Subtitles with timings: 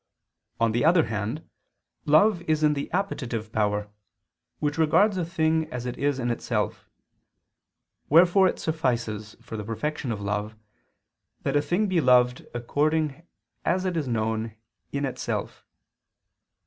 [0.59, 1.47] On the other hand,
[2.07, 3.87] love is in the appetitive power,
[4.57, 6.89] which regards a thing as it is in itself:
[8.09, 10.55] wherefore it suffices, for the perfection of love,
[11.43, 13.21] that a thing be loved according
[13.63, 14.55] as it is known
[14.91, 15.63] in itself.